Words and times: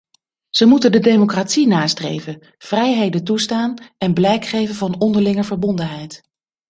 Ze 0.49 0.65
moeten 0.65 0.91
de 0.91 0.99
democratie 0.99 1.67
nastreven, 1.67 2.47
vrijheden 2.57 3.23
toestaan 3.23 3.73
en 3.97 4.13
blijk 4.13 4.45
geven 4.45 4.75
van 4.75 4.99
onderlinge 4.99 5.43
verbondenheid. 5.43 6.23